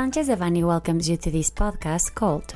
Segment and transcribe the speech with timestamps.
[0.00, 2.54] Sanchez Devanny welcomes you to this podcast called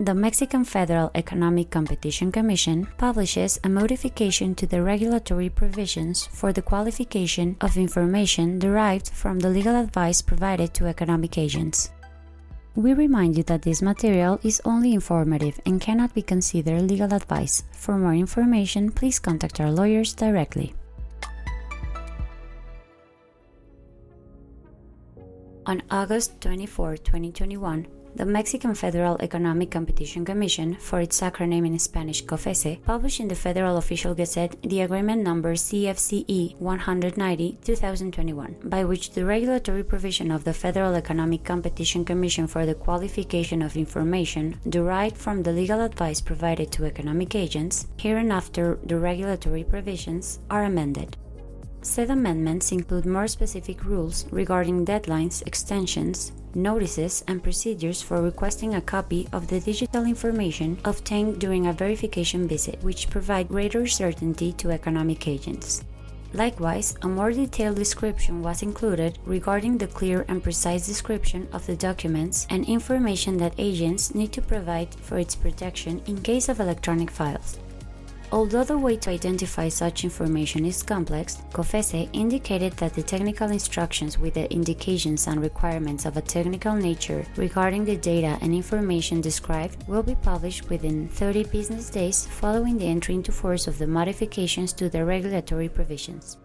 [0.00, 6.60] The Mexican Federal Economic Competition Commission publishes a modification to the regulatory provisions for the
[6.60, 11.92] qualification of information derived from the legal advice provided to economic agents.
[12.74, 17.62] We remind you that this material is only informative and cannot be considered legal advice.
[17.70, 20.74] For more information, please contact our lawyers directly.
[25.64, 32.24] On August 24, 2021, the Mexican Federal Economic Competition Commission, for its acronym in Spanish
[32.24, 39.12] COFECE, published in the Federal Official Gazette the agreement number CFCE 190 2021, by which
[39.12, 45.16] the regulatory provision of the Federal Economic Competition Commission for the qualification of information derived
[45.16, 51.16] from the legal advice provided to economic agents, hereinafter the regulatory provisions, are amended.
[51.84, 58.80] Said amendments include more specific rules regarding deadlines, extensions, notices, and procedures for requesting a
[58.80, 64.70] copy of the digital information obtained during a verification visit, which provide greater certainty to
[64.70, 65.82] economic agents.
[66.34, 71.76] Likewise, a more detailed description was included regarding the clear and precise description of the
[71.76, 77.10] documents and information that agents need to provide for its protection in case of electronic
[77.10, 77.58] files.
[78.32, 84.18] Although the way to identify such information is complex, COFECE indicated that the technical instructions
[84.18, 89.86] with the indications and requirements of a technical nature regarding the data and information described
[89.86, 94.72] will be published within 30 business days following the entry into force of the modifications
[94.72, 96.38] to the regulatory provisions.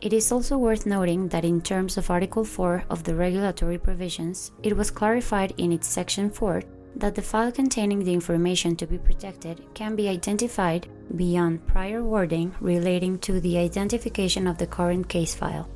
[0.00, 4.52] It is also worth noting that in terms of Article 4 of the regulatory provisions,
[4.62, 6.62] it was clarified in its Section 4
[6.96, 12.54] that the file containing the information to be protected can be identified beyond prior wording
[12.60, 15.68] relating to the identification of the current case file.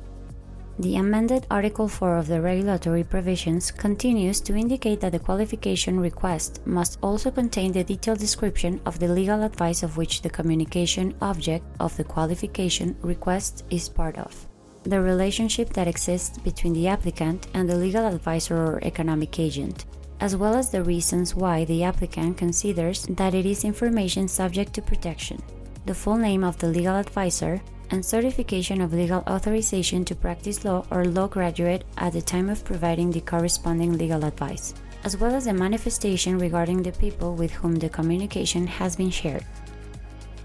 [0.77, 6.59] The amended Article 4 of the regulatory provisions continues to indicate that the qualification request
[6.67, 11.65] must also contain the detailed description of the legal advice of which the communication object
[11.79, 14.47] of the qualification request is part of,
[14.83, 19.85] the relationship that exists between the applicant and the legal advisor or economic agent,
[20.19, 24.81] as well as the reasons why the applicant considers that it is information subject to
[24.81, 25.41] protection,
[25.85, 27.61] the full name of the legal advisor,
[27.91, 32.65] and certification of legal authorization to practice law or law graduate at the time of
[32.65, 34.73] providing the corresponding legal advice,
[35.03, 39.45] as well as the manifestation regarding the people with whom the communication has been shared.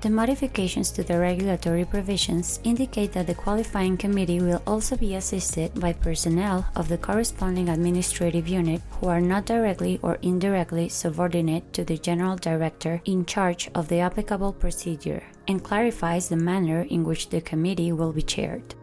[0.00, 5.78] The modifications to the regulatory provisions indicate that the qualifying committee will also be assisted
[5.78, 11.84] by personnel of the corresponding administrative unit who are not directly or indirectly subordinate to
[11.84, 17.28] the general director in charge of the applicable procedure and clarifies the manner in which
[17.28, 18.74] the committee will be chaired.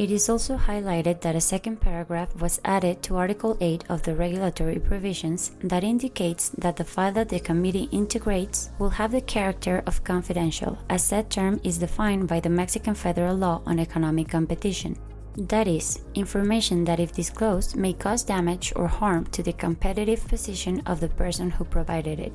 [0.00, 4.14] It is also highlighted that a second paragraph was added to Article 8 of the
[4.14, 9.82] regulatory provisions that indicates that the file that the committee integrates will have the character
[9.86, 14.96] of confidential, as that term is defined by the Mexican federal law on economic competition.
[15.36, 20.80] That is, information that, if disclosed, may cause damage or harm to the competitive position
[20.86, 22.32] of the person who provided it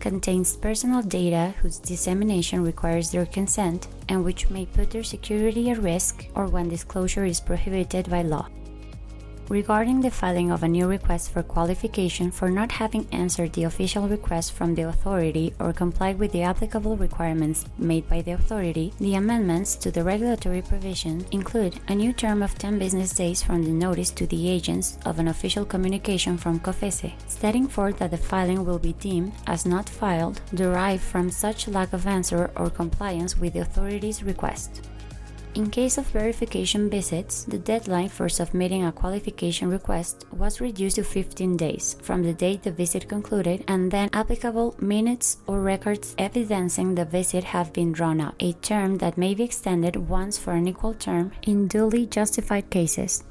[0.00, 5.78] contains personal data whose dissemination requires their consent and which may put their security at
[5.78, 8.48] risk or when disclosure is prohibited by law.
[9.48, 14.08] Regarding the filing of a new request for qualification for not having answered the official
[14.08, 19.14] request from the authority or complied with the applicable requirements made by the authority, the
[19.14, 23.70] amendments to the regulatory provision include a new term of 10 business days from the
[23.70, 28.64] notice to the agents of an official communication from COFECE, setting forth that the filing
[28.64, 33.52] will be deemed as not filed derived from such lack of answer or compliance with
[33.52, 34.82] the authority's request.
[35.56, 41.02] In case of verification visits, the deadline for submitting a qualification request was reduced to
[41.02, 46.94] 15 days from the date the visit concluded, and then applicable minutes or records evidencing
[46.94, 50.68] the visit have been drawn up, a term that may be extended once for an
[50.68, 53.24] equal term in duly justified cases.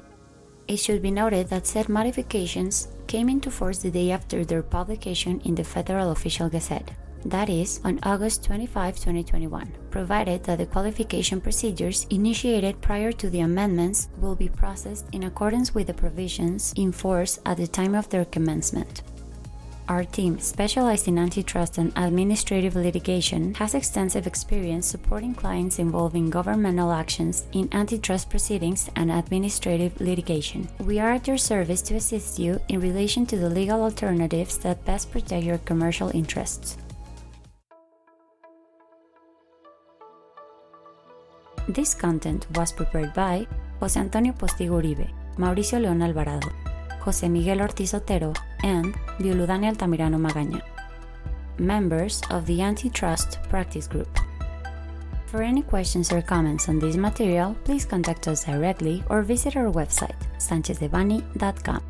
[0.66, 5.40] It should be noted that said modifications came into force the day after their publication
[5.44, 6.90] in the Federal Official Gazette
[7.30, 13.40] that is, on August 25, 2021, provided that the qualification procedures initiated prior to the
[13.40, 18.08] amendments will be processed in accordance with the provisions in force at the time of
[18.10, 19.02] their commencement.
[19.88, 26.90] Our team, specialized in antitrust and administrative litigation, has extensive experience supporting clients involving governmental
[26.90, 30.68] actions in antitrust proceedings and administrative litigation.
[30.80, 34.84] We are at your service to assist you in relation to the legal alternatives that
[34.84, 36.76] best protect your commercial interests.
[41.68, 43.46] This content was prepared by
[43.80, 46.48] José Antonio Postigo Uribe, Mauricio León Alvarado,
[47.00, 48.32] José Miguel Ortiz Otero,
[48.62, 50.62] and Violudani Altamirano Magaña.
[51.58, 54.08] Members of the Antitrust Practice Group.
[55.26, 59.70] For any questions or comments on this material, please contact us directly or visit our
[59.72, 61.82] website, sanchezdevanny.com.